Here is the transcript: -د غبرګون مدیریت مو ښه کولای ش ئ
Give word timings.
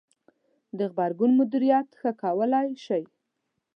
-د 0.41 0.79
غبرګون 0.91 1.31
مدیریت 1.39 1.87
مو 1.91 1.95
ښه 1.99 2.11
کولای 2.21 2.69
ش 2.83 2.85
ئ 3.01 3.03